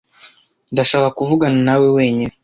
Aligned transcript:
Ndashaka 0.73 1.07
kuvugana 1.17 1.59
nawe 1.67 1.87
wenyine. 1.97 2.33